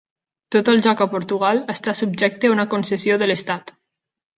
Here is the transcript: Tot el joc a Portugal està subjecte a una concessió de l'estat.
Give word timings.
Tot 0.55 0.71
el 0.73 0.81
joc 0.87 1.03
a 1.05 1.07
Portugal 1.11 1.61
està 1.75 1.95
subjecte 2.03 2.51
a 2.53 2.59
una 2.59 2.69
concessió 2.77 3.23
de 3.23 3.33
l'estat. 3.33 3.81